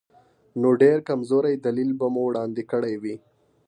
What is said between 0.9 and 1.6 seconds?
کمزوری